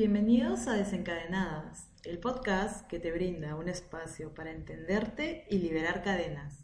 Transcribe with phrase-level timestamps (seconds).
[0.00, 6.58] Bienvenidos a Desencadenadas, el podcast que te brinda un espacio para entenderte y liberar cadenas.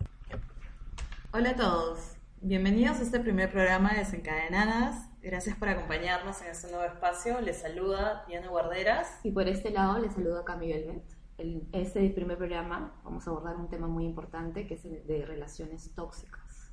[1.35, 5.11] Hola a todos, bienvenidos a este primer programa de Desencadenadas.
[5.21, 7.39] Gracias por acompañarnos en este nuevo espacio.
[7.43, 9.21] Les saluda Diana Guarderas.
[9.23, 11.05] Y por este lado les saluda Cami Velvet.
[11.37, 15.27] En este primer programa vamos a abordar un tema muy importante que es el de
[15.27, 16.73] relaciones tóxicas.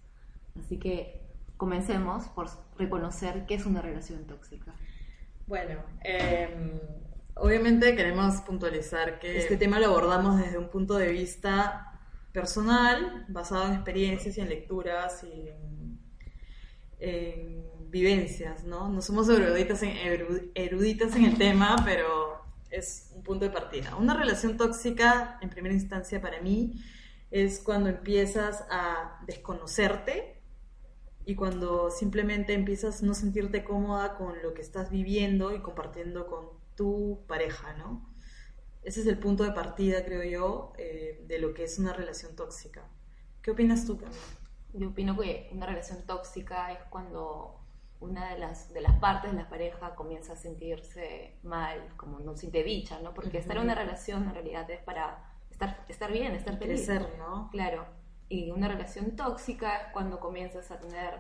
[0.58, 1.28] Así que
[1.58, 4.74] comencemos por reconocer qué es una relación tóxica.
[5.46, 6.80] Bueno, em,
[7.36, 12.00] obviamente queremos puntualizar que este tema lo abordamos desde un punto de vista
[12.32, 15.74] personal, basado en experiencias y en lecturas y en,
[17.90, 18.90] vivencias, ¿no?
[18.90, 19.92] No somos eruditas en,
[20.56, 22.42] eruditas en el tema, pero
[22.72, 23.96] es un punto de partida.
[23.98, 26.84] Una relación tóxica, en primera instancia para mí,
[27.30, 30.33] es cuando empiezas a desconocerte
[31.26, 36.50] y cuando simplemente empiezas no sentirte cómoda con lo que estás viviendo y compartiendo con
[36.76, 38.10] tu pareja, ¿no?
[38.84, 42.36] Ese es el punto de partida, creo yo, eh, de lo que es una relación
[42.36, 42.86] tóxica.
[43.42, 44.20] ¿Qué opinas tú, Camila?
[44.74, 47.60] Yo opino que una relación tóxica es cuando
[48.02, 52.36] una de las, de las partes de la pareja comienza a sentirse mal, como no
[52.36, 53.14] siente dicha, ¿no?
[53.14, 56.86] Porque estar en una relación en realidad es para estar, estar bien, estar feliz.
[56.86, 57.50] Crecer, ¿no?
[57.52, 57.86] Claro.
[58.30, 61.20] Y una relación tóxica es cuando comienzas a tener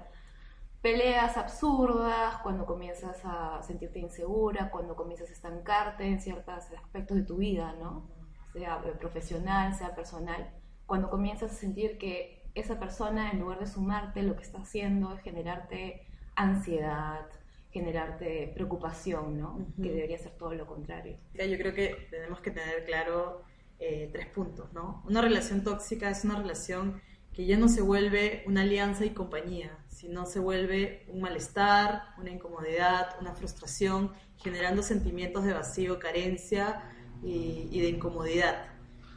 [0.81, 7.23] peleas absurdas, cuando comienzas a sentirte insegura, cuando comienzas a estancarte en ciertos aspectos de
[7.23, 8.09] tu vida, ¿no?
[8.51, 10.51] Sea profesional, sea personal,
[10.85, 15.13] cuando comienzas a sentir que esa persona, en lugar de sumarte, lo que está haciendo
[15.13, 17.25] es generarte ansiedad,
[17.71, 19.65] generarte preocupación, ¿no?
[19.81, 21.17] Que debería ser todo lo contrario.
[21.33, 23.41] Yo creo que tenemos que tener claro
[23.85, 25.03] eh, tres puntos, ¿no?
[25.05, 27.01] Una relación tóxica es una relación
[27.33, 32.29] que ya no se vuelve una alianza y compañía, sino se vuelve un malestar, una
[32.29, 36.81] incomodidad, una frustración, generando sentimientos de vacío, carencia
[37.21, 38.67] y, de incomodidad.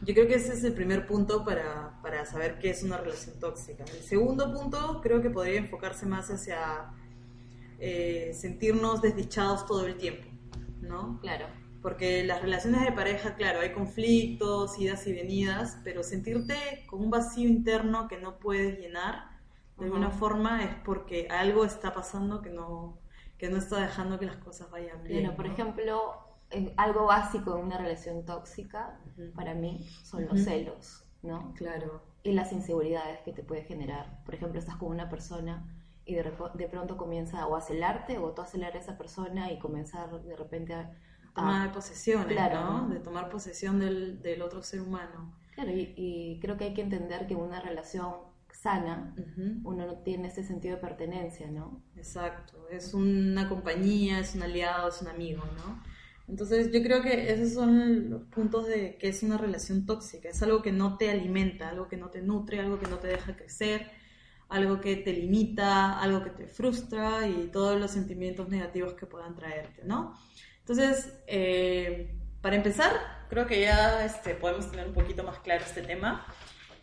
[0.02, 3.38] Yo creo que ese es el primer punto para, para, saber qué es una relación
[3.38, 3.84] tóxica.
[3.84, 6.90] El segundo punto creo que podría enfocarse más hacia
[7.78, 10.26] eh, sentirnos desdichados todo el tiempo,
[10.80, 11.20] ¿no?
[11.20, 17.00] Claro porque las relaciones de pareja, claro, hay conflictos, idas y venidas, pero sentirte con
[17.00, 19.30] un vacío interno que no puedes llenar,
[19.78, 22.98] de alguna forma es porque algo está pasando que no,
[23.38, 25.20] que no está dejando que las cosas vayan bien.
[25.20, 26.14] Bueno, por ejemplo,
[26.76, 28.98] algo básico en una relación tóxica,
[29.36, 31.54] para mí, son los celos, ¿no?
[31.54, 32.02] Claro.
[32.24, 34.24] Y las inseguridades que te puede generar.
[34.24, 35.64] Por ejemplo, estás con una persona
[36.04, 39.52] y de, de pronto comienza o a celarte o tú a celar a esa persona
[39.52, 40.92] y comenzar de repente a
[41.36, 42.88] toma de posesión, ¿no?
[42.88, 45.32] De tomar posesión del, del, otro ser humano.
[45.54, 48.14] Claro, y, creo que hay que entender que una relación
[48.52, 49.14] sana
[49.64, 51.82] uno no tiene ese sentido de pertenencia, ¿no?
[51.94, 55.82] Exacto, es una compañía, es un aliado, es un amigo, ¿no?
[56.26, 60.42] Entonces yo creo que esos son los puntos de que es una relación tóxica, es
[60.42, 63.36] algo que no te alimenta, algo que no te nutre, algo que no te deja
[63.36, 63.90] crecer,
[64.48, 69.34] algo que te limita, algo que te frustra y todos los sentimientos negativos que puedan
[69.36, 70.14] traerte, ¿no?
[70.68, 72.90] Entonces, eh, para empezar,
[73.28, 76.26] creo que ya este, podemos tener un poquito más claro este tema.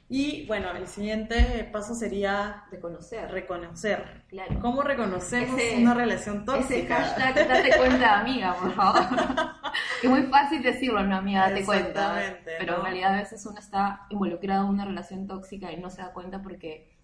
[0.07, 3.29] Y bueno, el siguiente paso sería reconocer.
[3.29, 4.23] Reconocer.
[4.29, 4.57] Claro.
[4.61, 6.75] ¿Cómo reconocemos una relación tóxica?
[6.75, 9.01] Ese hashtag, date cuenta, amiga, por favor.
[10.03, 12.37] es muy fácil decirlo, no, amiga, date cuenta.
[12.45, 16.01] Pero en realidad a veces uno está involucrado en una relación tóxica y no se
[16.01, 16.95] da cuenta porque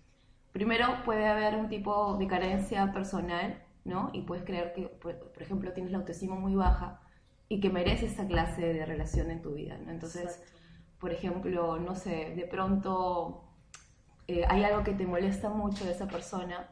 [0.53, 4.11] primero puede haber un tipo de carencia personal ¿no?
[4.13, 7.01] Y puedes creer que, por, ejemplo, tienes la autoestima muy baja
[7.49, 9.91] y que mereces esa clase de relación en tu vida, ¿no?
[9.91, 10.41] Entonces,
[10.99, 13.43] por ejemplo, no sé, de pronto
[14.27, 16.69] eh, hay algo que te molesta mucho de esa persona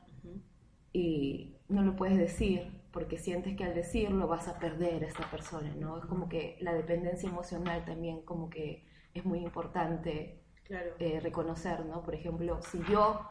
[0.94, 5.30] y no lo puedes decir porque sientes que al decirlo vas a perder a esta
[5.30, 5.98] persona, ¿no?
[5.98, 12.04] Es como que la dependencia emocional también como que es muy importante eh, reconocer, ¿no?
[12.04, 13.28] Por ejemplo, si yo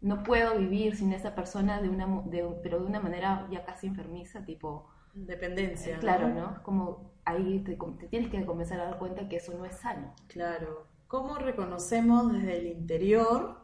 [0.00, 2.06] no puedo vivir sin esa persona de una,
[2.62, 4.90] pero de una manera ya casi enfermiza, tipo...
[5.14, 5.98] Dependencia.
[5.98, 6.62] claro, ¿no?
[6.62, 7.78] Como ahí te,
[8.10, 10.14] tienes que comenzar a dar cuenta que eso no es sano.
[10.28, 10.86] Claro.
[11.08, 13.56] ¿Cómo reconocemos desde el interior?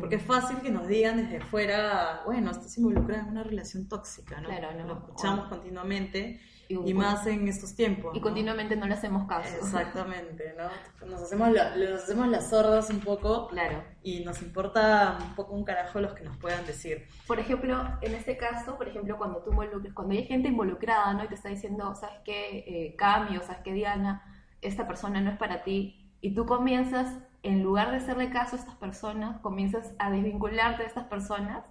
[0.00, 4.40] Porque es fácil que nos digan desde fuera, bueno, estás involucrada en una relación tóxica,
[4.40, 4.48] ¿no?
[4.48, 4.86] Claro, no.
[4.86, 8.16] Lo escuchamos continuamente y, más en estos tiempos.
[8.16, 9.56] Y continuamente no le hacemos caso.
[9.56, 11.06] Exactamente, ¿no?
[11.06, 13.48] Nos hacemos, hacemos las sordas un poco.
[13.48, 13.82] Claro.
[14.02, 17.06] Y nos importa un poco un carajo los que nos puedan decir.
[17.26, 19.52] Por ejemplo, en este caso, por ejemplo, cuando tú
[19.94, 21.24] cuando hay gente involucrada, ¿no?
[21.24, 22.64] Y te está diciendo, ¿sabes qué?
[22.66, 24.22] Eh, cambio, ¿sabes qué, Diana?
[24.60, 26.12] Esta persona no es para ti.
[26.20, 27.12] Y tú comienzas,
[27.42, 31.64] en lugar de hacerle caso a estas personas, comienzas a desvincularte de estas personas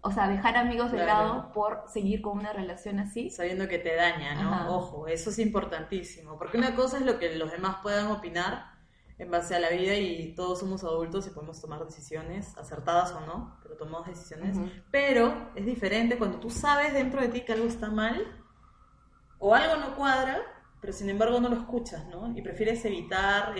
[0.00, 3.30] o sea, dejar amigos de lado por seguir con una relación así.
[3.30, 4.76] Sabiendo que te daña, ¿no?
[4.76, 8.76] Ojo, eso es importantísimo, porque una cosa es lo que los demás puedan opinar
[9.18, 13.20] en base a la vida y todos somos adultos y podemos tomar decisiones, acertadas o
[13.20, 14.58] no, pero tomamos decisiones.
[14.90, 18.44] Pero es diferente cuando tú sabes dentro de ti que algo está mal
[19.38, 20.42] o algo no cuadra,
[20.80, 22.30] pero sin embargo no lo escuchas, ¿no?
[22.36, 23.54] Y prefieres evitar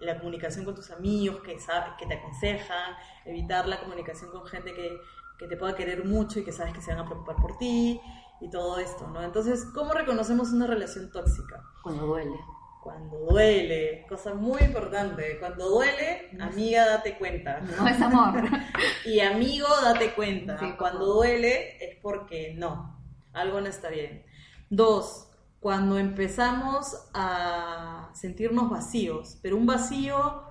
[0.00, 1.56] la comunicación con tus amigos que,
[1.98, 4.98] que te aconsejan, evitar la comunicación con gente que,
[5.38, 8.00] que te pueda querer mucho y que sabes que se van a preocupar por ti
[8.40, 9.22] y todo esto, ¿no?
[9.22, 11.62] Entonces, ¿cómo reconocemos una relación tóxica?
[11.82, 12.36] Cuando duele
[12.84, 17.60] cuando duele, cosa muy importante, cuando duele, amiga, date cuenta.
[17.60, 18.42] No es amor.
[19.06, 20.58] y amigo, date cuenta.
[20.76, 23.00] cuando duele es porque no,
[23.32, 24.26] algo no está bien.
[24.68, 30.42] Dos, cuando empezamos a sentirnos vacíos, pero un vacío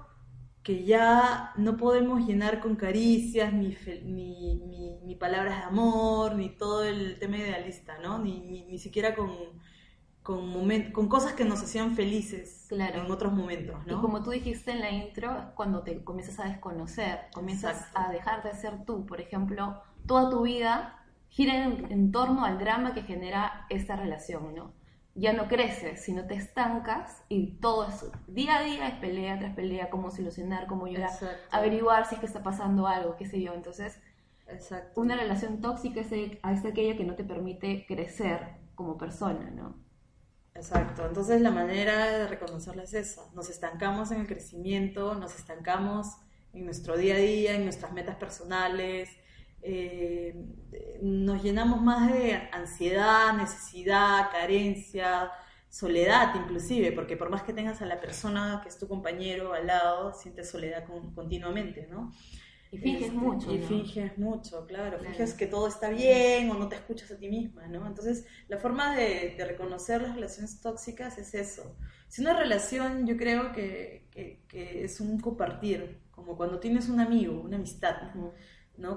[0.63, 3.75] que ya no podemos llenar con caricias, ni,
[4.05, 8.19] ni, palabras de amor, ni todo el tema idealista, ¿no?
[8.19, 9.29] Ni, ni siquiera con
[10.23, 13.97] con, con cosas que nos hacían felices en otros momentos, ¿no?
[13.97, 18.41] Y como tú dijiste en la intro, cuando te comienzas a desconocer, comienzas a dejar
[18.41, 19.05] de ser tú.
[19.05, 24.73] Por ejemplo, toda tu vida gira en, torno al drama que genera esta relación, ¿no?
[25.15, 29.53] Ya no creces, sino te estancas y todo es día a día es pelea tras
[29.55, 31.11] pelea, cómo solucionar, cómo ayudar,
[31.51, 33.53] averiguar si es que está pasando algo, qué sé yo.
[33.53, 33.99] Entonces,
[34.95, 39.83] una relación tóxica es, es aquella que no te permite crecer como persona, ¿no?
[40.55, 46.17] Exacto, entonces la manera de reconocerla es esa, nos estancamos en el crecimiento, nos estancamos
[46.53, 49.09] en nuestro día a día, en nuestras metas personales,
[49.63, 50.35] eh,
[51.01, 55.31] nos llenamos más de ansiedad, necesidad, carencia,
[55.69, 59.67] soledad inclusive, porque por más que tengas a la persona que es tu compañero al
[59.67, 60.83] lado, sientes soledad
[61.15, 62.11] continuamente, ¿no?
[62.73, 63.53] Y finges este, mucho.
[63.53, 64.99] Y finges mucho, claro.
[64.99, 67.85] Finges que todo está bien o no te escuchas a ti misma, ¿no?
[67.85, 71.75] Entonces, la forma de, reconocer las relaciones tóxicas es eso.
[72.07, 77.41] Si una relación, yo creo que, que, es un compartir, como cuando tienes un amigo,
[77.41, 78.13] una amistad.
[78.15, 78.33] ¿no?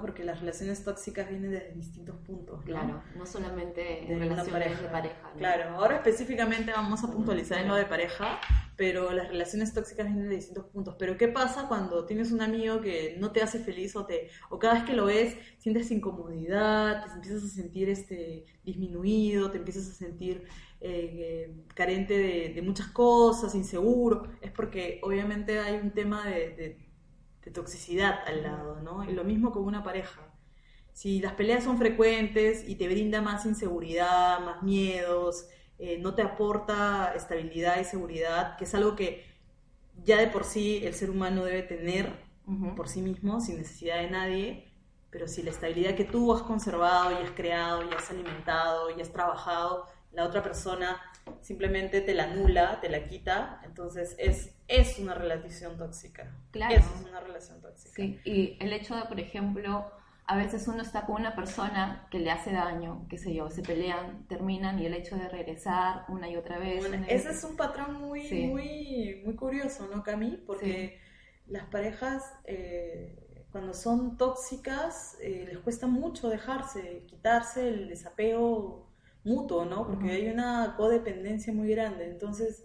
[0.01, 4.81] Porque las relaciones tóxicas vienen desde distintos puntos, Claro, no solamente de relaciones pareja.
[4.81, 5.31] de pareja.
[5.37, 8.39] Claro, ahora específicamente vamos a puntualizar en lo de pareja,
[8.75, 10.95] pero las relaciones tóxicas vienen de distintos puntos.
[10.97, 14.59] Pero ¿qué pasa cuando tienes un amigo que no te hace feliz o te o
[14.59, 19.89] cada vez que lo ves sientes incomodidad, te empiezas a sentir este disminuido, te empiezas
[19.89, 20.43] a sentir
[20.81, 22.17] eh, carente
[22.53, 24.23] de, muchas cosas, inseguro?
[24.41, 26.86] Es porque obviamente hay un tema de de
[27.51, 29.03] toxicidad al lado, ¿no?
[29.03, 30.21] Y lo mismo con una pareja.
[30.93, 35.47] Si las peleas son frecuentes y te brinda más inseguridad, más miedos,
[35.79, 39.23] eh, no te aporta estabilidad y seguridad, que es algo que
[40.03, 42.27] ya de por sí el ser humano debe tener
[42.75, 44.71] por sí mismo, sin necesidad de nadie,
[45.09, 49.01] pero si la estabilidad que tú has conservado y has creado y has alimentado y
[49.01, 50.99] has trabajado, la otra persona
[51.41, 56.35] simplemente te la anula, te la quita, entonces es, es una relación tóxica.
[56.51, 56.75] Claro.
[56.75, 57.93] es una relación tóxica.
[57.95, 59.91] Sí, y el hecho de, por ejemplo,
[60.25, 63.61] a veces uno está con una persona que le hace daño, qué sé yo, se
[63.61, 66.85] pelean, terminan y el hecho de regresar una y otra vez.
[67.07, 70.43] ese es un patrón muy, muy, muy curioso, ¿no, Cami?
[70.45, 70.99] Porque
[71.47, 78.86] las parejas, eh, cuando son tóxicas, eh, les cuesta mucho dejarse, quitarse el desapego
[79.27, 79.85] mutuo, ¿no?
[79.85, 82.09] Porque hay una codependencia muy grande.
[82.09, 82.63] Entonces,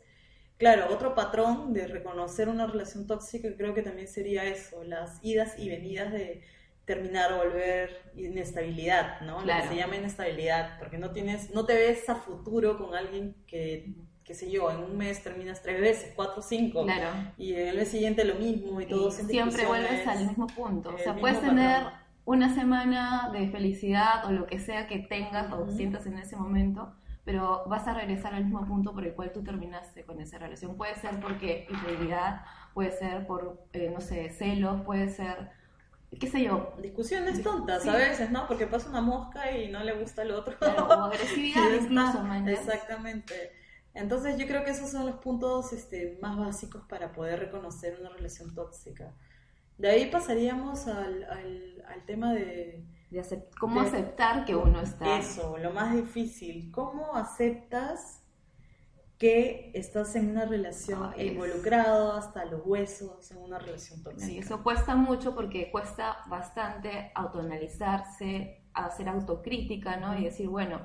[0.56, 5.58] claro, otro patrón de reconocer una relación tóxica creo que también sería eso, las idas
[5.58, 6.42] y venidas de
[6.84, 9.40] terminar o volver inestabilidad, ¿no?
[9.40, 13.36] Lo que se llama inestabilidad, porque no tienes, no te ves a futuro con alguien
[13.46, 17.32] que, qué sé yo, en un mes terminas tres veces, cuatro, cinco, claro.
[17.38, 19.10] y en el mes siguiente lo mismo y todo.
[19.10, 24.46] siempre vuelves al mismo punto, o sea, puedes tener una semana de felicidad o lo
[24.46, 28.66] que sea que tengas o sientas en ese momento, pero vas a regresar al mismo
[28.66, 30.76] punto por el cual tú terminaste con esa relación.
[30.76, 32.42] Puede ser porque infidelidad,
[32.74, 35.50] puede ser por, eh, no sé, celos, puede ser,
[36.18, 36.74] qué sé yo.
[36.80, 38.46] Discusiones tontas a veces, ¿no?
[38.46, 40.56] Porque pasa una mosca y no le gusta el otro.
[40.60, 43.52] o agresividad incluso, Exactamente.
[43.94, 48.10] Entonces yo creo que esos son los puntos este, más básicos para poder reconocer una
[48.10, 49.12] relación tóxica.
[49.78, 52.84] De ahí pasaríamos al, al, tema de...
[53.58, 55.18] ¿Cómo aceptar que uno está...
[55.18, 56.70] Eso, lo más difícil.
[56.72, 58.22] ¿Cómo aceptas
[59.18, 64.32] que estás en una relación involucrado hasta los huesos, en una relación tóxica?
[64.32, 70.18] Y eso cuesta mucho porque cuesta bastante autoanalizarse, hacer autocrítica, ¿no?
[70.18, 70.80] Y decir, bueno,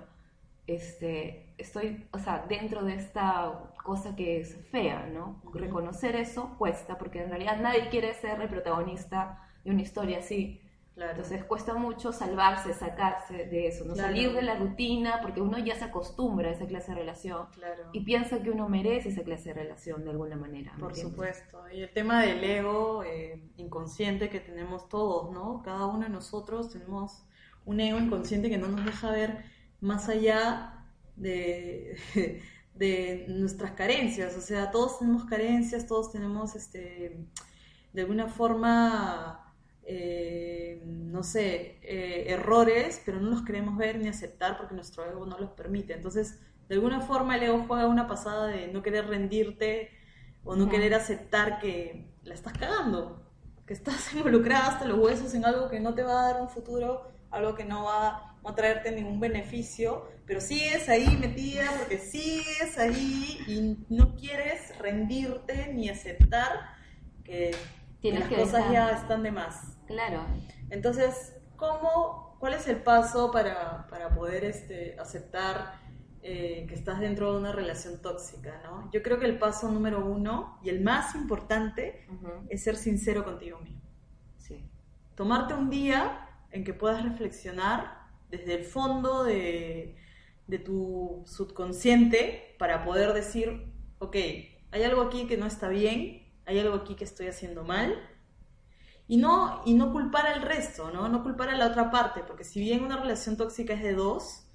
[0.67, 5.42] este, estoy, o sea, dentro de esta cosa que es fea, ¿no?
[5.54, 10.62] Reconocer eso cuesta, porque en realidad nadie quiere ser el protagonista de una historia así.
[10.96, 15.76] Entonces cuesta mucho salvarse, sacarse de eso, no salir de la rutina, porque uno ya
[15.76, 17.46] se acostumbra a esa clase de relación
[17.94, 20.74] y piensa que uno merece esa clase de relación de alguna manera.
[20.80, 21.62] Por supuesto.
[21.72, 25.62] Y el tema del ego eh, inconsciente que tenemos todos, ¿no?
[25.64, 27.24] Cada uno de nosotros tenemos
[27.66, 29.44] un ego inconsciente que no nos deja ver
[29.80, 30.76] más allá
[31.17, 31.97] de,
[32.75, 34.38] de nuestras carencias.
[34.38, 37.17] O sea, todos tenemos carencias, todos tenemos, este,
[37.93, 39.47] de alguna forma
[39.89, 45.25] eh, no sé, eh, errores, pero no los queremos ver ni aceptar porque nuestro ego
[45.25, 45.93] no los permite.
[45.93, 49.89] Entonces, de alguna forma el ego juega una pasada de no querer rendirte
[50.43, 53.24] o no querer aceptar que la estás cagando,
[53.65, 56.50] que estás involucrada hasta los huesos en algo que no te va a dar un
[56.50, 57.07] futuro,
[57.38, 63.39] algo que no va a traerte ningún beneficio, pero sigues ahí metida porque sigues ahí
[63.48, 66.75] y no quieres rendirte ni aceptar
[67.24, 67.56] que
[68.03, 69.77] las cosas ya están de más.
[69.86, 70.25] Claro.
[70.70, 75.74] Entonces, ¿cómo, ¿cuál es el paso para, poder este, aceptar
[76.22, 78.62] eh, que estás dentro de una relación tóxica?
[78.63, 78.89] ¿no?
[78.91, 82.08] Yo creo que el paso número uno y el más importante
[82.50, 83.82] es ser sincero contigo mismo.
[84.38, 84.70] Sí.
[85.15, 89.96] Tomarte un día en que puedas reflexionar desde el fondo de,
[90.48, 94.16] de tu subconsciente para poder decir, ok,
[94.72, 97.96] hay algo aquí que no está bien, hay algo aquí que estoy haciendo mal
[99.08, 101.08] y no, y no culpar al resto, ¿no?
[101.08, 104.48] No culpar a la otra parte, porque si bien una relación tóxica es de dos,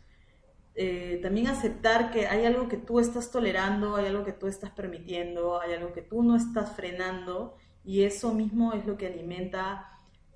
[0.75, 4.71] eh, también aceptar que hay algo que tú estás tolerando, hay algo que tú estás
[4.71, 9.92] permitiendo, hay algo que tú no estás frenando, y eso mismo es lo que alimenta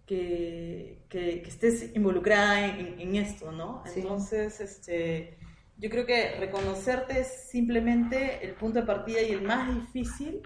[0.06, 3.82] que, que, estés involucrada en, esto, ¿no?
[3.94, 5.36] Entonces, este,
[5.76, 10.42] yo creo que reconocerte es simplemente el punto de partida y el más difícil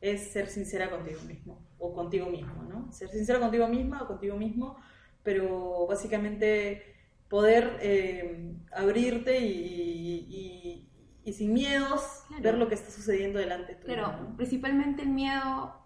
[0.00, 2.92] es ser sincera contigo mismo o contigo mismo, ¿no?
[2.92, 4.76] Ser sincera contigo misma o contigo mismo,
[5.22, 6.94] pero básicamente
[7.28, 10.84] poder eh, abrirte y,
[11.30, 13.92] sin miedos ver lo que está sucediendo delante tuyo.
[13.92, 15.78] Claro, principalmente el miedo,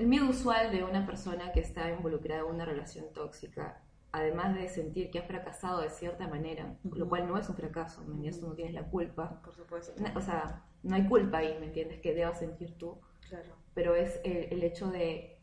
[0.00, 4.68] el miedo usual de una persona que está involucrada en una relación tóxica, además de
[4.68, 8.40] sentir que ha fracasado de cierta manera, lo cual no es un fracaso, ¿me entiendes?
[8.40, 9.40] Tú no tienes la culpa.
[9.42, 9.92] Por supuesto.
[10.16, 12.00] O sea, no hay culpa ahí, ¿me entiendes?
[12.00, 12.98] Que debas sentir tú.
[13.28, 15.38] Claro pero es el, hecho de,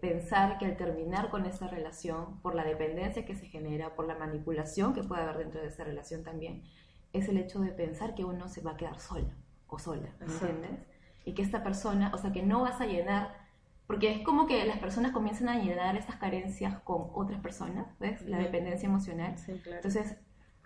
[0.00, 4.16] pensar que al terminar con esa relación, por la dependencia que se genera, por la
[4.16, 6.64] manipulación que puede haber dentro de esa relación también,
[7.12, 9.30] es el hecho de pensar que uno se va a quedar solo
[9.68, 10.70] o sola, ¿me entiendes?
[11.24, 13.41] Y que esta persona, o sea, que no vas a llenar,
[13.86, 18.22] porque es como que las personas comienzan a llenar estas carencias con otras personas, ¿ves?
[18.22, 19.36] La dependencia emocional.
[19.38, 19.76] Sí, claro.
[19.76, 20.16] Entonces,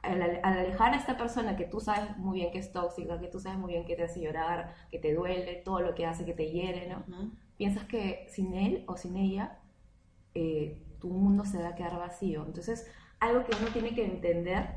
[0.02, 3.40] al, alejar a esta persona que tú sabes muy bien que es tóxica, que tú
[3.40, 6.35] sabes muy bien que te hace llorar, que te duele, todo lo que hace, que
[6.35, 7.32] te hiere, ¿no?
[7.56, 9.58] Piensas que sin él o sin ella,
[10.35, 12.44] eh, tu mundo se va a quedar vacío.
[12.44, 12.87] Entonces,
[13.18, 14.75] algo que uno tiene que entender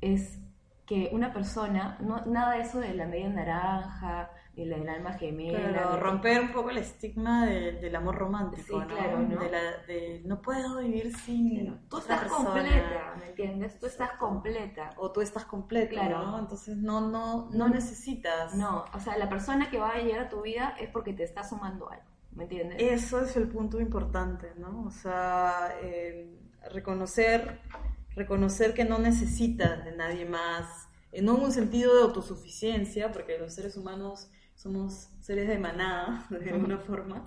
[0.00, 0.38] es
[0.86, 5.14] que una persona, no, nada de eso de la media naranja, y la del alma
[5.14, 5.96] gemela.
[5.96, 8.86] romper un poco el estigma del amor romántico, ¿no?
[8.86, 9.40] Claro, ¿no?
[9.40, 11.80] De, la, de no puedo vivir sin.
[11.88, 13.78] Tú estás completa, ¿me entiendes?
[13.78, 14.90] Tú estás completa.
[14.98, 16.26] O tú estás completa, claro.
[16.26, 16.38] ¿no?
[16.38, 18.54] Entonces no, no, no necesitas.
[18.54, 21.24] No, o sea, la persona que va a llegar a tu vida es porque te
[21.24, 22.76] está sumando algo, ¿me entiendes?
[22.78, 24.84] Eso es el punto importante, ¿no?
[24.86, 26.30] O sea, eh,
[26.70, 27.58] reconocer,
[28.14, 30.88] reconocer que no necesitas de nadie más.
[31.22, 34.30] No en un sentido de autosuficiencia, porque los seres humanos
[34.62, 37.24] somos seres de manada, de alguna forma,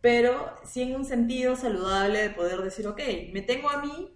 [0.00, 3.00] pero sí en un sentido saludable de poder decir, ok,
[3.32, 4.12] me tengo a mí,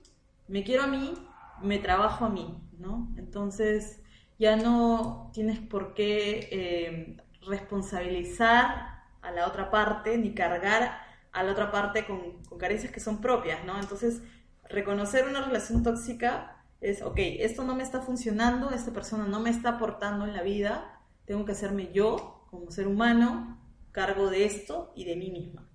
[0.49, 1.15] me quiero a mí,
[1.63, 3.13] me trabajo a mí, ¿no?
[3.17, 4.01] Entonces
[4.39, 10.99] ya no tienes por qué eh, responsabilizar a la otra parte ni cargar
[11.33, 13.79] a la otra parte con, con carencias que son propias, ¿no?
[13.79, 14.23] Entonces,
[14.69, 19.51] reconocer una relación tóxica es, ok, esto no me está funcionando, esta persona no me
[19.51, 23.59] está aportando en la vida, tengo que hacerme yo como ser humano
[23.93, 25.69] cargo de esto y de mí misma.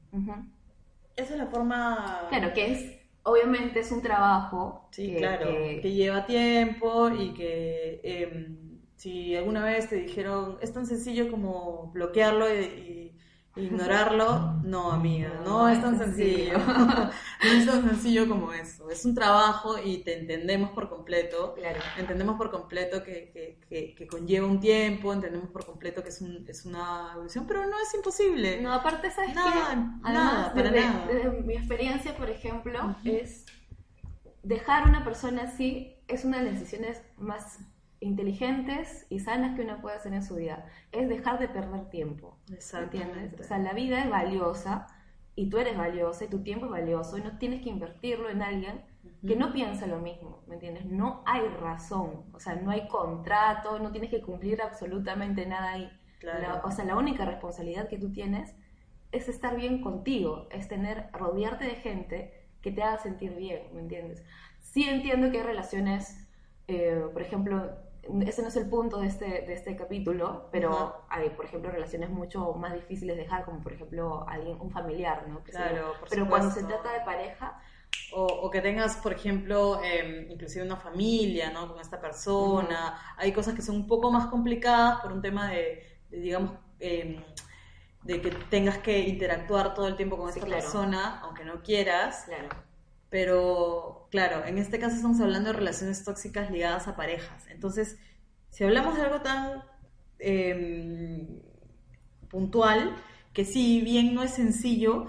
[1.15, 2.27] Esa es la forma...
[2.29, 4.87] Claro, que es, obviamente es un trabajo.
[4.91, 5.47] Sí, claro,
[5.81, 5.91] que...
[5.91, 12.45] lleva tiempo y que em, si alguna vez te dijeron, es tan sencillo como bloquearlo
[12.53, 13.17] y
[13.55, 16.57] Ignorarlo, no, amiga, no, es tan sencillo.
[16.67, 17.11] no
[17.43, 18.89] es tan sencillo como eso.
[18.89, 21.53] Es un trabajo y te entendemos por completo.
[21.55, 21.79] Claro.
[21.97, 26.45] Entendemos por completo que, que, que, conlleva un tiempo, entendemos por completo que es, un,
[26.47, 28.61] es una evolución, pero no es imposible.
[28.61, 31.07] No, aparte, ¿sabes nada, Nada, para desde, nada.
[31.07, 33.45] Desde mi experiencia, por ejemplo, es
[34.43, 37.59] dejar a una persona así es una de las decisiones más
[38.01, 40.65] inteligentes y sanas que uno puede hacer en su vida.
[40.91, 42.37] Es dejar de perder tiempo.
[42.73, 43.39] ¿Entiendes?
[43.39, 44.87] O sea, la vida es valiosa
[45.35, 48.41] y tú eres valiosa y tu tiempo es valioso y no tienes que invertirlo en
[48.41, 48.81] alguien
[49.25, 50.85] que no piensa lo mismo, ¿me entiendes?
[50.85, 55.91] No hay razón, o sea, no hay contrato, no tienes que cumplir absolutamente nada ahí.
[56.63, 58.55] o sea, la única responsabilidad que tú tienes
[59.11, 63.81] es estar bien contigo, es tener, rodearte de gente que te haga sentir bien, ¿me
[63.81, 64.23] entiendes?
[64.59, 66.27] Sí entiendo que hay relaciones,
[66.67, 67.71] eh, por ejemplo,
[68.25, 72.09] ese no es el punto de este, de este capítulo, pero hay, por ejemplo, relaciones
[72.09, 75.41] mucho más difíciles de dejar, como por ejemplo alguien, un familiar, ¿no?
[75.43, 77.61] claro, pero cuando se trata de pareja...
[78.13, 81.67] O, que tengas, por ejemplo, em, inclusive una familia, ¿no?
[81.67, 82.97] Con esta persona.
[83.17, 87.21] Hay cosas que son un poco más complicadas por un tema de, digamos, em,
[88.03, 92.23] de que tengas que interactuar todo el tiempo con esta persona, aunque no quieras.
[92.25, 92.47] Claro.
[93.11, 97.45] Pero, claro, en este caso estamos hablando de relaciones tóxicas ligadas a parejas.
[97.49, 97.97] Entonces,
[98.49, 99.63] si hablamos de algo tan
[100.17, 101.41] em,
[102.29, 102.95] puntual,
[103.33, 105.07] que si bien no es sencillo,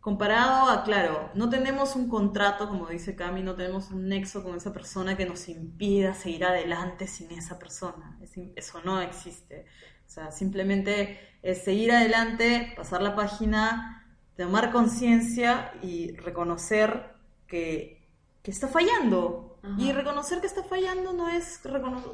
[0.00, 4.54] comparado a, claro, no tenemos un contrato, como dice Cami, no tenemos un nexo con
[4.54, 8.18] esa persona que nos impida seguir adelante sin esa persona.
[8.56, 9.64] Eso no existe.
[10.06, 17.17] O sea, simplemente es seguir adelante, pasar la página, tomar conciencia y reconocer
[17.48, 18.06] que,
[18.44, 19.58] está fallando.
[19.76, 21.60] Y reconocer que está fallando no es,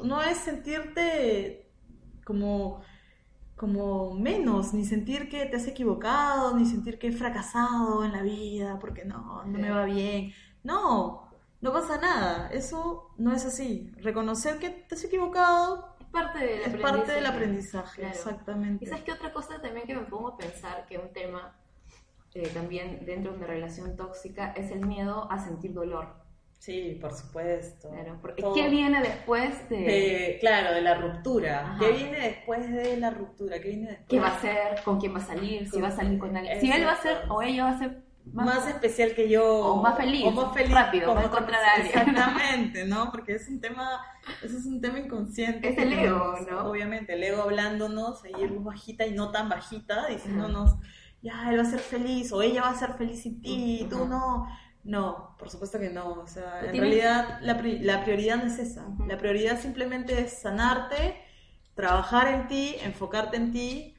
[0.03, 1.71] no es sentirte
[2.25, 2.81] como,
[3.55, 8.23] como menos, ni sentir que te has equivocado, ni sentir que he fracasado en la
[8.23, 10.33] vida, porque no, no me va bien.
[10.63, 11.29] No,
[11.61, 12.49] no pasa nada.
[12.51, 13.91] Eso no es así.
[14.01, 16.97] Reconocer que te has equivocado es parte del es aprendizaje.
[16.97, 18.83] Parte del aprendizaje Exactamente.
[18.83, 21.55] Y sabes que otra cosa también que me pongo a pensar, que un tema
[22.35, 26.23] eh, también dentro de una relación tóxica es el miedo a sentir dolor.
[26.59, 27.89] Sí, por supuesto.
[28.53, 30.37] ¿Qué viene después de...
[30.41, 31.77] Claro, de la ruptura.
[31.79, 33.59] ¿Qué viene después de la ruptura?
[33.61, 34.07] ¿Qué viene después?
[34.09, 34.83] ¿Qué va a hacer?
[34.83, 35.69] ¿Con quién va a salir?
[35.69, 36.59] ¿Si va a salir con alguien?
[36.59, 39.45] Si él va a ser o ella va a ser más, especial que yo.
[39.45, 40.25] O más feliz.
[40.25, 40.73] O más feliz.
[40.73, 41.97] Rápido, va a encontrar a alguien.
[41.97, 43.11] Exactamente, ¿no?
[43.11, 44.01] Porque es un tema,
[44.41, 45.69] eso es un tema inconsciente.
[45.69, 46.69] Es el ego, ¿no?
[46.69, 50.75] Obviamente, el ego hablándonos, ahí luz bajita y no tan bajita, diciéndonos
[51.25, 53.85] ya, él va a ser feliz o ella va a ser feliz sin ti, y
[53.85, 54.47] tú no.
[54.83, 56.21] No, por supuesto que no.
[56.21, 58.85] O sea, en realidad la, la, prioridad no es esa.
[59.07, 61.19] La prioridad simplemente es sanarte,
[61.73, 63.95] trabajar en ti, enfocarte en ti.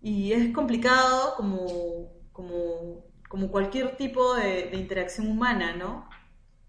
[0.00, 6.08] Y es complicado como, como, como cualquier tipo de, interacción humana, ¿no?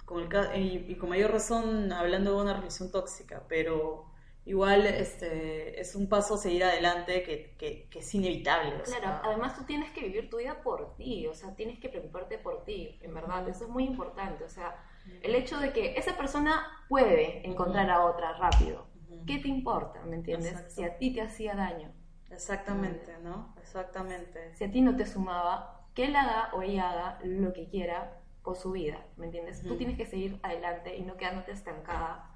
[0.05, 4.10] Con el, y con mayor razón hablando de una relación tóxica, pero
[4.45, 8.81] igual este, es un paso a seguir adelante que, que, es inevitable.
[8.83, 12.37] Claro, además tú tienes que vivir tu vida por ti, o sea, tienes que preocuparte
[12.37, 14.75] por ti, en verdad, eso es muy importante, o sea,
[15.21, 18.87] el hecho de que esa persona puede encontrar a otra rápido,
[19.27, 20.55] ¿qué te importa, me entiendes?
[20.69, 21.91] Si a ti te hacía daño.
[22.29, 23.53] Exactamente, ¿no?
[23.59, 24.55] Exactamente.
[24.55, 28.21] Si a ti no te sumaba, que él haga o ella haga lo que quiera
[28.41, 29.61] con su vida, ¿me entiendes?
[29.63, 32.30] Tú tienes que seguir adelante y no quedándote estancada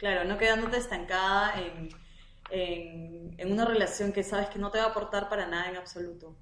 [0.00, 1.90] Claro, no quedándote estancada en,
[2.50, 6.34] en, una relación que sabes que no te va a aportar para nada en absoluto.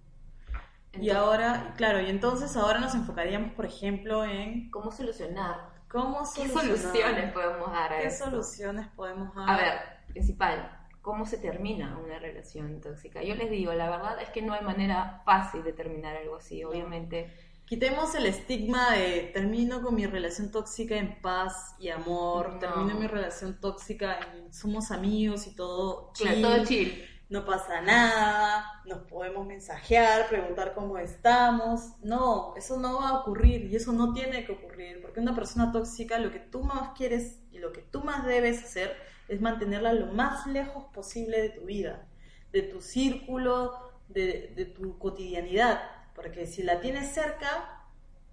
[0.92, 4.70] y ahora, claro, y entonces ahora nos enfocaríamos, por ejemplo, en...
[4.70, 5.70] ¿Cómo solucionar?
[5.88, 6.62] ¿Cómo solucionar?
[6.62, 9.50] ¿Qué soluciones podemos dar a ¿Qué soluciones podemos dar?
[9.50, 9.72] A ver,
[10.06, 13.24] principal, ¿cómo se termina una relación tóxica?
[13.24, 16.62] Yo les digo, la verdad es que no hay manera fácil de terminar algo así,
[16.62, 17.34] obviamente
[17.68, 23.06] Quitemos el estigma de termino con mi relación tóxica en paz y amor, termino mi
[23.06, 26.40] relación tóxica en somos amigos y todo chill.
[26.40, 27.04] todo chill.
[27.28, 31.92] No pasa nada, nos podemos mensajear, preguntar cómo estamos.
[32.02, 35.70] No, eso no va a ocurrir y eso no tiene que ocurrir, porque una persona
[35.70, 38.96] tóxica lo que tú más quieres y lo que tú más debes hacer
[39.28, 42.08] es mantenerla lo más lejos posible de tu vida,
[42.50, 43.74] de tu círculo,
[44.08, 47.84] de, de tu cotidianidad porque si la tienes cerca,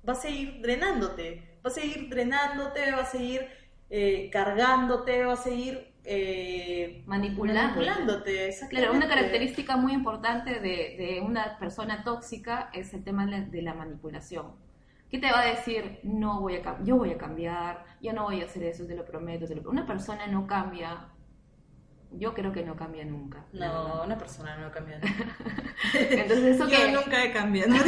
[0.08, 3.48] va a seguir drenándote, va a seguir drenándote, va a seguir
[3.92, 8.56] eh, cargándote, va a seguir eh, manipulándote.
[8.72, 14.54] Claro, una característica muy importante de, una persona tóxica es el tema de la manipulación.
[15.12, 16.00] ¿Qué te va a decir?
[16.02, 19.06] No voy a yo voy a cambiar, yo no voy a hacer eso, te lo
[19.06, 19.82] prometo, te lo prometo.
[19.82, 21.10] Una persona no cambia
[22.12, 23.46] yo creo que no cambia nunca.
[23.54, 25.38] No, una persona no cambia nunca.
[25.94, 27.74] Entonces, ¿eso Yo nunca he cambiado.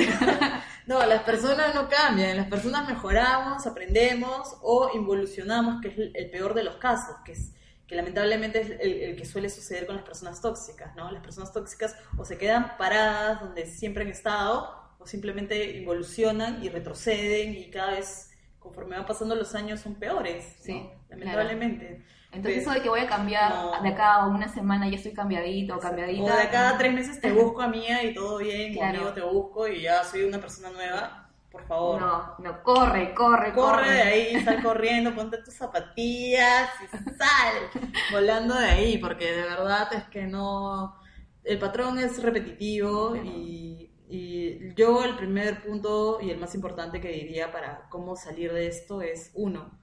[0.88, 6.54] No, las personas no cambian, las personas mejoramos, aprendemos o involucionamos, que es el peor
[6.54, 7.52] de los casos, que es
[7.88, 11.10] que lamentablemente es el, que suele suceder con las personas tóxicas, ¿no?
[11.10, 16.70] Las personas tóxicas o se quedan paradas donde siempre han estado o simplemente involucionan y
[16.70, 22.04] retroceden y cada vez conforme van pasando los años son peores, sí, lamentablemente.
[22.32, 25.76] Entonces eso de que voy a cambiar de acá a una semana ya estoy cambiadito
[25.76, 26.34] o cambiadita.
[26.34, 29.68] O de cada tres meses te busco a mía y todo bien, conmigo te busco
[29.68, 31.30] y ya soy una persona nueva.
[31.52, 32.02] Por favor.
[32.02, 33.78] No, no, corre, corre, corre.
[33.78, 37.56] Corre de ahí, sal corriendo, ponte tus zapatillas y sal
[38.12, 40.96] volando de ahí, porque de verdad es que no...
[41.44, 47.08] El patrón es repetitivo y, y yo el primer punto y el más importante que
[47.08, 49.80] diría para cómo salir de esto es, uno,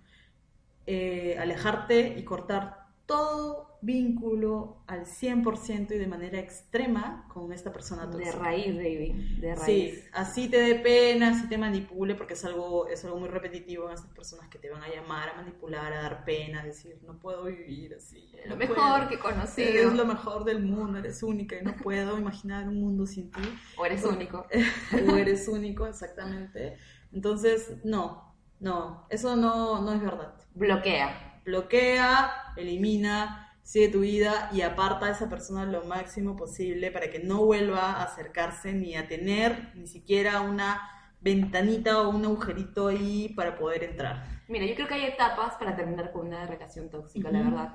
[0.87, 8.11] eh, alejarte y cortar todo vínculo al 100% y de manera extrema con esta persona
[8.11, 8.33] tóxica.
[8.33, 9.67] De raíz, baby, de raíz.
[9.67, 13.89] Sí, así te dé pena, así te manipule, porque es algo, es algo muy repetitivo
[13.89, 16.99] en estas personas que te van a llamar, a manipular, a dar pena, a decir,
[17.07, 18.33] no puedo vivir así.
[18.47, 19.63] Lo mejor que conocí.
[19.63, 23.43] Es lo mejor del mundo, eres única y no puedo imaginar un mundo sin ti.
[23.77, 24.47] O eres único.
[25.13, 26.79] o eres único, exactamente.
[27.13, 28.24] Entonces, no,
[28.61, 30.35] no, eso no, no es verdad.
[30.55, 31.41] Bloquea.
[31.45, 37.19] Bloquea, elimina, sigue tu vida y aparta a esa persona lo máximo posible para que
[37.19, 40.91] no vuelva a acercarse ni a tener ni siquiera una
[41.21, 44.23] ventanita o un agujerito ahí para poder entrar.
[44.47, 47.75] Mira, yo creo que hay etapas para terminar con una relación tóxica, la verdad.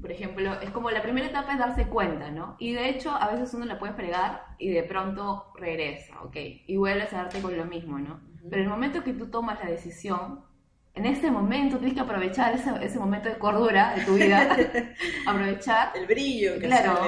[0.00, 2.56] Por ejemplo, es como la primera etapa es darse cuenta, ¿no?
[2.58, 6.36] Y de hecho, a veces uno la puede fregar y de pronto regresa, ¿ok?
[6.66, 8.20] Y vuelves a darte con lo mismo, ¿no?
[8.50, 10.44] Pero el momento que tú tomas la decisión,
[10.94, 14.48] en este momento tienes que aprovechar ese, ese momento de cordura de tu vida,
[15.26, 15.92] aprovechar.
[15.94, 16.98] El brillo que claro,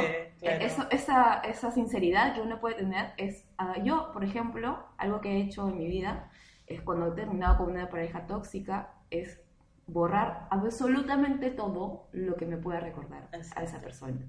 [0.40, 5.32] Eso, esa, esa sinceridad que uno puede tener es, ah, yo, por ejemplo, algo que
[5.32, 6.30] he hecho en mi vida
[6.66, 9.40] es cuando he terminado con una pareja tóxica, es
[9.88, 14.20] borrar absolutamente todo lo que me pueda recordar a esa persona.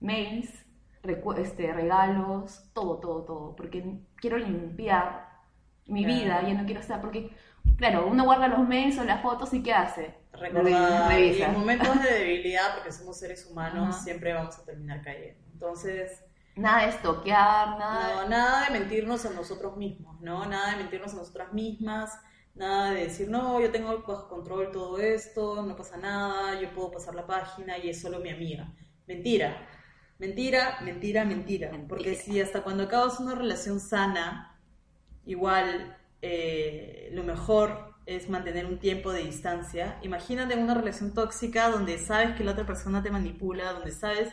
[0.00, 0.64] Mails,
[1.02, 5.27] este, regalos, todo, todo, todo, porque quiero limpiar
[5.88, 7.30] mi vida, ya no quiero estar, porque
[7.76, 10.14] claro, uno guarda los o las fotos y ¿qué hace?
[10.32, 11.18] Recordar.
[11.18, 15.42] Y en momentos de debilidad, porque somos seres humanos, siempre vamos a terminar cayendo.
[15.52, 16.24] Entonces...
[16.54, 18.22] Nada de estoquear, nada...
[18.22, 20.44] No, nada de mentirnos a nosotros mismos, ¿no?
[20.46, 22.18] Nada de mentirnos a nosotras mismas,
[22.54, 26.90] nada de decir, no, yo tengo bajo control todo esto, no pasa nada, yo puedo
[26.90, 28.72] pasar la página y es solo mi amiga.
[29.06, 29.68] Mentira.
[30.18, 31.70] Mentira, mentira, mentira.
[31.70, 31.88] mentira.
[31.88, 34.47] Porque si hasta cuando acabas una relación sana,
[35.28, 39.98] igual eh, lo mejor es mantener un tiempo de distancia.
[40.02, 44.32] Imagínate una relación tóxica donde sabes que la otra persona te manipula, donde sabes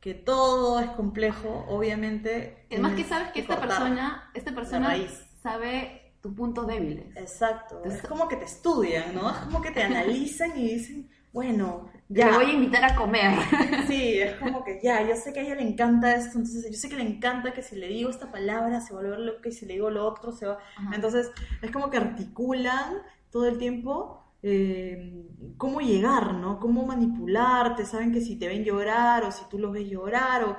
[0.00, 2.66] que todo es complejo, obviamente.
[2.70, 4.96] Es más que sabes que, esta persona, esta persona
[5.42, 7.14] sabe tus puntos débiles.
[7.16, 7.82] Exacto.
[7.84, 9.30] es como que te estudian, ¿no?
[9.30, 12.30] Es como que te analizan y dicen, bueno, ya.
[12.30, 13.32] Te voy a invitar a comer.
[13.86, 16.78] Sí, es como que ya, yo sé que a ella le encanta esto, entonces yo
[16.78, 19.48] sé que le encanta que si le digo esta palabra se va a volver loca
[19.48, 20.58] y si le digo lo otro se va.
[20.92, 22.94] Entonces, es como que articulan
[23.30, 25.26] todo el tiempo eh,
[25.58, 26.58] cómo llegar, ¿no?
[26.60, 30.56] Cómo manipularte, saben que si te ven llorar o si tú los ves llorar o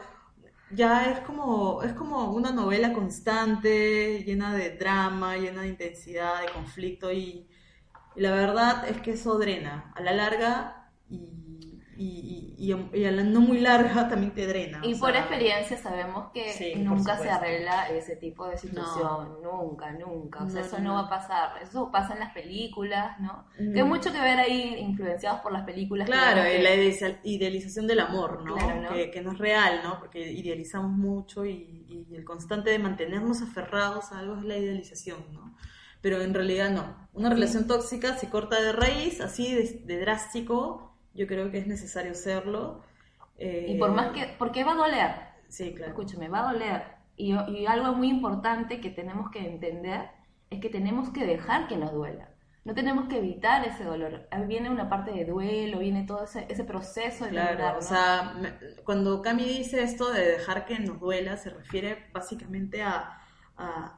[0.72, 6.52] ya es como es como una novela constante, llena de drama, llena de intensidad, de
[6.52, 7.48] conflicto y
[8.16, 9.92] y la verdad es que eso drena.
[9.96, 14.82] A la larga y, y, y, a la no muy larga también te drena.
[14.84, 19.42] Y por experiencia sabemos que nunca se arregla ese tipo de situación.
[19.42, 20.44] Nunca, nunca.
[20.44, 21.62] O sea, eso no, va a pasar.
[21.62, 23.46] Eso pasa en las películas, ¿no?
[23.56, 26.08] Que hay mucho que ver ahí influenciados por las películas.
[26.08, 26.76] Claro, y la
[27.24, 28.56] idealización del amor, ¿no?
[28.94, 30.00] Que, que, no es real, ¿no?
[30.00, 35.32] Porque idealizamos mucho y, y el constante de mantenernos aferrados a algo es la idealización,
[35.32, 35.56] ¿no?
[36.06, 37.10] pero en realidad no.
[37.14, 42.12] Una relación tóxica se corta de raíz, así de, drástico, yo creo que es necesario
[42.12, 42.84] hacerlo.
[43.38, 45.12] y por más que, porque va a doler.
[45.48, 45.92] Sí, claro.
[45.92, 46.84] Escúchame, va a doler.
[47.18, 50.10] Y, y, algo muy importante que tenemos que entender
[50.50, 52.30] es que tenemos que dejar que nos duela.
[52.66, 54.28] No tenemos que evitar ese dolor.
[54.48, 58.34] Viene una parte de duelo, viene todo ese, ese proceso de Claro, o sea,
[58.84, 63.22] cuando Cami dice esto de dejar que nos duela, se refiere básicamente a
[63.58, 63.98] a,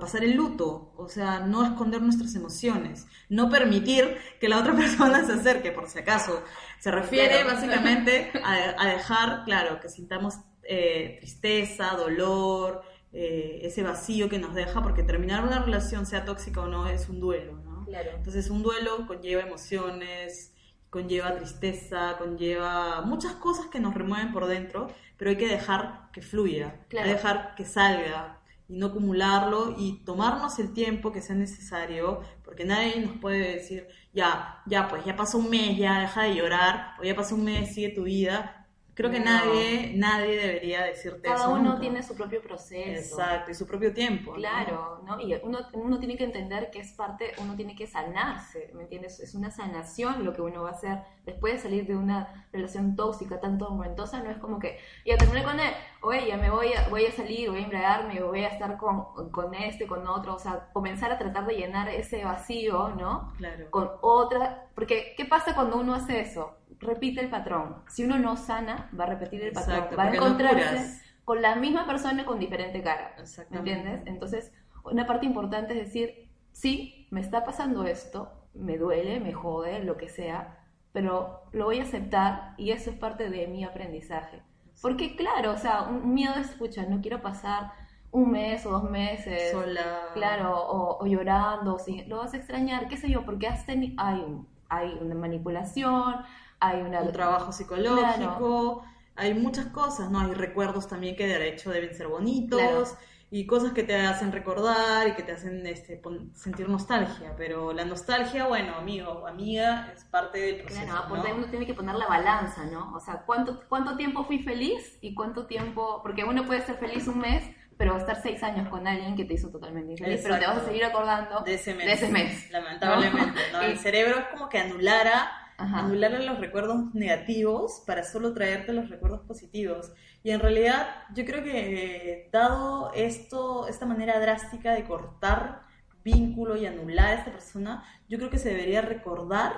[0.00, 5.24] pasar el luto, o sea, no esconder nuestras emociones, no permitir que la otra persona
[5.24, 6.42] se acerque, por si acaso.
[6.80, 14.38] Se refiere básicamente a, dejar, claro, que sintamos eh, tristeza, dolor, eh, ese vacío que
[14.38, 17.84] nos deja, porque terminar una relación, sea tóxica o no, es un duelo, ¿no?
[17.84, 18.10] Claro.
[18.16, 20.54] Entonces, un duelo conlleva emociones,
[20.92, 26.20] conlleva tristeza, conlleva muchas cosas que nos remueven por dentro, pero hay que dejar que
[26.20, 28.41] fluya, hay que dejar que salga,
[28.72, 33.86] y no acumularlo y tomarnos el tiempo que sea necesario, porque nadie nos puede decir,
[34.14, 37.44] ya, ya, pues ya pasó un mes, ya deja de llorar, o ya pasó un
[37.44, 38.61] mes, sigue tu vida.
[38.94, 41.44] Creo que nadie, nadie debería decirte Cada eso.
[41.46, 43.18] Cada uno tiene su propio proceso.
[43.20, 44.34] Exacto, y su propio tiempo.
[44.34, 45.18] Claro, ¿no?
[45.18, 49.18] Y uno, uno tiene que entender que es parte, uno tiene que sanarse, ¿me entiendes?
[49.20, 52.96] Es una sanación lo que uno va a hacer después de salir de una relación
[52.96, 54.22] tóxica tan tormentosa.
[54.22, 57.12] No es como que ya terminé con él, o ya me voy a, voy a
[57.12, 60.34] salir, voy a embriagarme, voy a estar con, con este, con otro.
[60.34, 63.32] O sea, comenzar a tratar de llenar ese vacío, ¿no?
[63.38, 63.70] Claro.
[63.70, 64.61] Con otra.
[64.74, 66.56] Porque, ¿qué pasa cuando uno hace eso?
[66.82, 67.76] repite el patrón.
[67.88, 69.88] Si uno no sana, va a repetir el patrón.
[69.98, 73.14] va a encontrarse con la misma persona con diferente cara.
[73.50, 74.02] ¿Me entiendes?
[74.06, 74.52] Entonces,
[74.84, 79.96] una parte importante es decir, sí, me está pasando esto, me duele, me jode, lo
[79.96, 80.58] que sea,
[80.92, 84.42] pero lo voy a aceptar y eso es parte de mi aprendizaje.
[84.80, 87.72] Porque claro, o sea, un miedo es, escucha, no quiero pasar
[88.10, 92.96] un mes o dos meses sola, claro, o, llorando, o lo vas a extrañar, qué
[92.96, 93.48] sé yo, porque
[93.96, 94.36] hay,
[94.72, 96.16] hay una manipulación,
[96.58, 98.84] hay un trabajo psicológico,
[99.16, 100.20] hay muchas cosas, ¿no?
[100.20, 102.96] Hay recuerdos también que de hecho deben ser bonitos.
[103.34, 106.02] Y cosas que te hacen recordar y que te hacen este,
[106.34, 107.34] sentir nostalgia.
[107.38, 110.84] Pero la nostalgia, bueno, amigo, amiga, es parte del proceso.
[110.84, 112.92] Claro, porque uno tiene que poner la balanza, ¿no?
[112.94, 116.00] O sea, ¿cuánto, ¿cuánto tiempo fui feliz y cuánto tiempo...?
[116.02, 117.42] Porque uno puede ser feliz un mes,
[117.76, 120.64] pero estar seis años con alguien que te hizo totalmente infeliz, pero te vas a
[120.64, 121.86] seguir acordando de ese mes.
[121.86, 123.60] De ese mes lamentablemente, ¿no?
[123.62, 129.20] El cerebro es como que anulara anular los recuerdos negativos para solo traerte los recuerdos
[129.20, 129.92] positivos.
[130.22, 135.62] Y en realidad yo creo que dado esto, esta manera drástica de cortar
[136.04, 139.52] vínculo y anular a esta persona, yo creo que se debería recordar,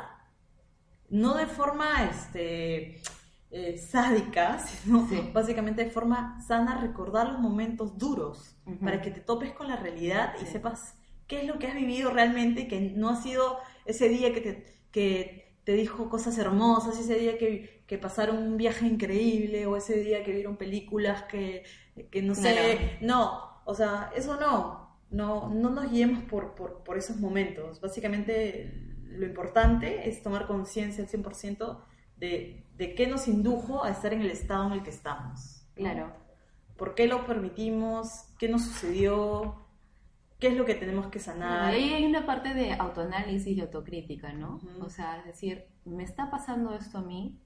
[1.09, 3.01] no de forma este,
[3.57, 9.53] eh, sádica, sino básicamente de forma sana, recordar los momentos duros, para que te topes
[9.53, 10.97] con la realidad y sepas
[11.29, 14.41] qué es lo que has vivido realmente y que no ha sido ese día que
[14.41, 14.67] te...
[14.91, 19.99] Que te dijo cosas hermosas, ese día que, que, pasaron un viaje increíble, o ese
[19.99, 21.65] día que vieron películas que,
[22.11, 26.99] que no sé, no, o sea, eso no, no, no nos guiemos por, por, por
[26.99, 27.81] esos momentos.
[27.81, 31.79] Básicamente lo importante es tomar conciencia al 100%
[32.19, 35.67] de, de qué nos indujo a estar en el estado en el que estamos.
[35.75, 36.13] Claro.
[36.77, 38.33] ¿Por qué lo permitimos?
[38.39, 39.65] ¿Qué nos sucedió?
[40.45, 41.73] qué es lo que tenemos que sanar.
[41.73, 44.61] Ahí hay una parte de autoanálisis y autocrítica, ¿no?
[44.83, 47.41] O sea, es decir, ¿me está pasando esto a mí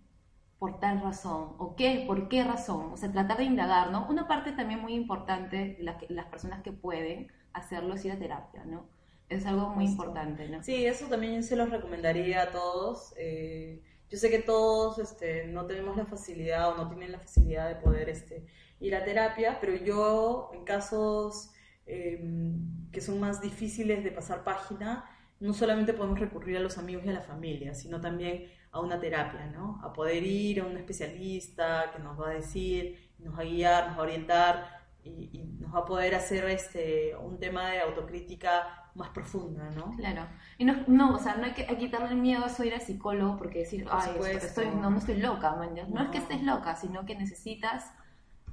[0.59, 1.55] por tal razón?
[1.59, 2.03] ¿O qué?
[2.09, 2.93] ¿Por qué razón?
[2.93, 4.09] O sea, tratar de indagar, ¿no?
[4.09, 8.65] Una parte también muy importante, las, las personas que pueden hacerlo es ir a terapia,
[8.65, 8.89] ¿no?
[9.29, 10.63] Es algo muy importante, ¿no?
[10.65, 13.15] Sí, eso también se los recomendaría a todos.
[13.17, 17.69] Eh, yo sé que todos este, no tenemos la facilidad o no tienen la facilidad
[17.69, 18.47] de poder este,
[18.81, 21.51] ir a terapia, pero yo en casos
[21.89, 25.09] Em, que son más difíciles de pasar página,
[25.41, 29.01] no solamente podemos recurrir a los amigos y a la familia, sino también a una
[29.01, 29.81] terapia, ¿no?
[29.83, 33.87] A poder ir a un especialista que nos va a decir, nos va a guiar,
[33.89, 34.67] nos va a orientar
[35.03, 39.97] y, nos va a poder hacer este, un tema de autocrítica más profunda, ¿no?
[39.97, 40.27] Claro.
[40.59, 42.81] Y no, no o sea, no hay que quitarle el miedo a eso ir al
[42.81, 45.75] psicólogo porque decir, ay, estoy, no, no estoy loca, man.
[45.75, 47.93] No, no es que estés loca, sino que necesitas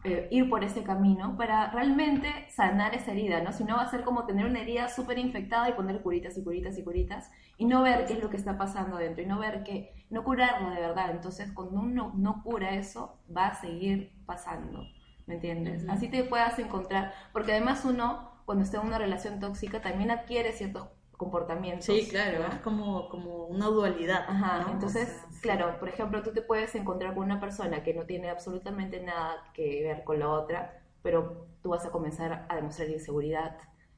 [0.06, 3.52] eh, ir por ese camino para realmente sanar esa herida, ¿no?
[3.52, 6.44] Si no va a ser como tener una herida súper infectada y poner curitas y
[6.44, 9.40] curitas y curitas y no ver qué es lo que está pasando dentro y no
[9.40, 11.10] ver que, no curarlo de verdad.
[11.10, 14.84] Entonces, cuando uno no cura eso, va a seguir pasando,
[15.26, 15.84] ¿me entiendes?
[15.90, 20.52] Así te puedas encontrar, porque además uno, cuando está en una relación tóxica, también adquiere
[20.54, 21.86] ciertos comportamientos.
[21.86, 24.26] Sí, claro, es como, como una dualidad.
[24.28, 25.10] Ajá, entonces,
[25.42, 29.52] claro, por ejemplo, tú te puedes encontrar con una persona que no tiene absolutamente nada
[29.54, 33.58] que ver con la otra, pero tú vas a comenzar a demostrar inseguridad.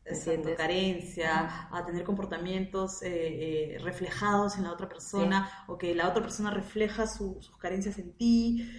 [0.09, 6.07] Exacto, carencia, a tener comportamientos eh, eh, reflejados en la otra persona o que la
[6.07, 8.69] otra persona refleja sus carencias en ti.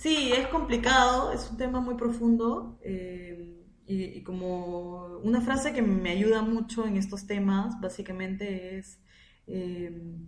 [0.00, 2.78] Sí, es complicado, es un tema muy profundo.
[2.82, 8.98] Eh, y, como una frase que me ayuda mucho en estos temas, básicamente es,
[9.46, 10.26] em,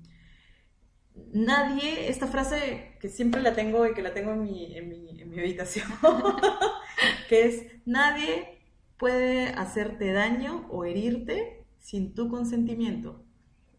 [1.33, 5.21] nadie, esta frase que siempre la tengo y que la tengo en mi, en mi,
[5.23, 5.87] en mi habitación,
[7.31, 8.59] que es, nadie
[8.99, 13.25] puede hacerte daño o herirte sin tu consentimiento.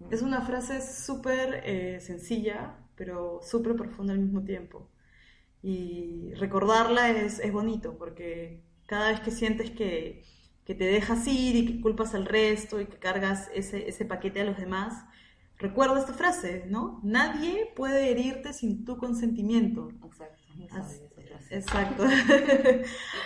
[0.09, 4.89] Es una frase súper eh, sencilla, pero súper profunda al mismo tiempo.
[5.63, 10.23] Y recordarla es, es bonito porque cada vez que sientes que,
[10.65, 14.45] te dejas ir y que culpas al resto y que cargas ese, ese paquete a
[14.45, 15.05] los demás,
[15.57, 16.99] recuerda esta frase, ¿no?
[17.03, 19.89] Nadie puede herirte sin tu consentimiento.
[20.59, 21.15] Exacto.
[21.49, 22.03] exacto.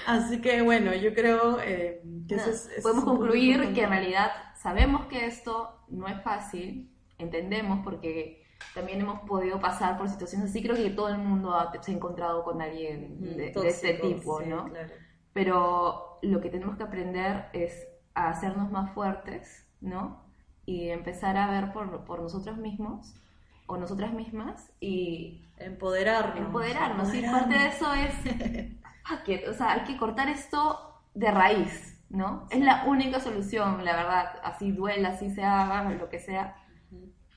[0.08, 5.08] Así que bueno, yo creo eh, que eso es, Podemos concluir que en realidad sabemos
[5.08, 10.62] que esto no es fácil, entendemos porque también hemos podido pasar por situaciones así.
[10.62, 14.70] Creo que todo el mundo se ha encontrado con alguien de, este tipo, ¿no?
[15.34, 20.24] Pero lo que tenemos que aprender es a hacernos más fuertes, ¿no?
[20.66, 23.16] Y empezar a ver por, por nosotros mismos
[23.68, 26.38] o nosotras mismas y empoderarnos.
[26.38, 32.48] Empoderarnos, y parte de eso es, o sea, hay que cortar esto de raíz, ¿no?
[32.50, 36.56] Es la única solución, la verdad, así duela, así se haga, lo que sea,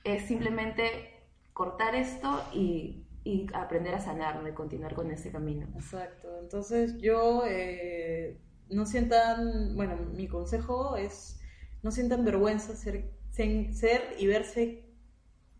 [0.03, 1.10] es simplemente
[1.53, 5.67] cortar esto y, y aprender a sanarlo y continuar con ese camino.
[5.75, 8.37] Exacto, entonces yo eh,
[8.69, 11.41] no sientan, bueno, mi consejo es
[11.83, 14.85] no sientan vergüenza ser, ser y verse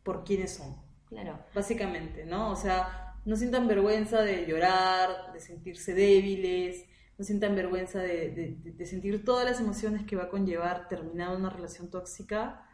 [0.03, 0.75] por quienes son.
[1.07, 1.39] Claro.
[1.53, 2.51] Básicamente, ¿no?
[2.51, 6.85] O sea, no sientan vergüenza de llorar, de sentirse débiles,
[7.17, 11.49] no sientan vergüenza de, de, sentir todas las emociones que va a conllevar terminar una
[11.49, 12.65] relación tóxica.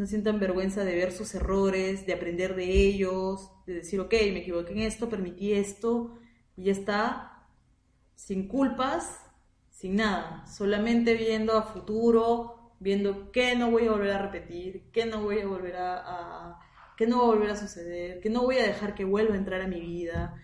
[0.00, 4.38] No sientan vergüenza de ver sus errores, de aprender de ellos, de decir, ok, me
[4.38, 6.18] equivoqué en esto, permití esto,
[6.56, 7.46] y ya está,
[8.14, 9.20] sin culpas,
[9.68, 15.04] sin nada, solamente viendo a futuro, viendo qué no voy a volver a repetir, qué
[15.04, 16.58] no voy a volver a
[16.96, 19.80] que no a suceder, que no voy a dejar que vuelva a entrar a mi
[19.80, 20.34] vida.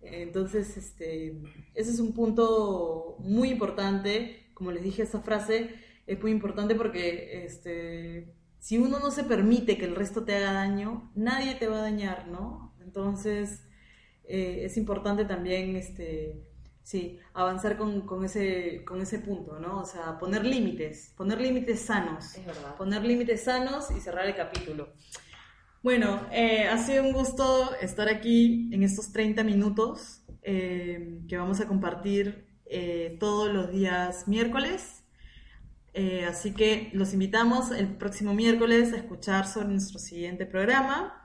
[0.00, 1.40] Entonces, este,
[1.74, 4.50] ese es un punto muy importante.
[4.54, 5.70] Como les dije, esa frase
[6.04, 8.32] es muy importante porque este,
[8.64, 11.82] si uno no se permite que el resto te haga daño, nadie te va a
[11.82, 12.74] dañar, ¿no?
[12.80, 13.62] Entonces,
[14.24, 16.48] eh, es importante también, este,
[16.82, 19.80] sí, avanzar con, con, ese, con ese punto, ¿no?
[19.80, 22.36] O sea, poner límites, poner límites sanos.
[22.36, 22.74] Es verdad.
[22.76, 24.94] Poner límites sanos y cerrar el capítulo.
[25.82, 31.60] Bueno, eh, ha sido un gusto estar aquí en estos 30 minutos eh, que vamos
[31.60, 35.03] a compartir eh, todos los días miércoles.
[36.28, 41.24] Así que los invitamos el próximo miércoles a escuchar sobre nuestro siguiente programa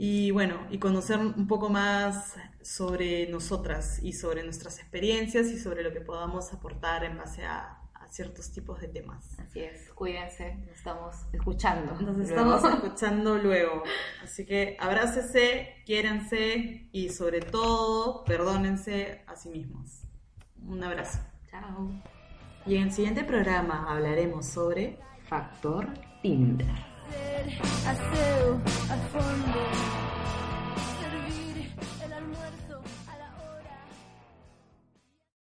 [0.00, 5.82] y bueno, y conocer un poco más sobre nosotras y sobre nuestras experiencias y sobre
[5.82, 7.74] lo que podamos aportar en base a,
[8.10, 9.38] ciertos tipos de temas.
[9.38, 11.92] Así es, cuídense, nos estamos escuchando.
[12.00, 13.82] Nos estamos escuchando luego.
[14.24, 20.04] Así que abrácese, quiéranse y sobre todo perdónense a sí mismos.
[20.66, 21.18] Un abrazo.
[21.50, 22.02] Chao.
[22.68, 25.88] Y en el siguiente programa hablaremos sobre Factor
[26.20, 26.66] Tinder.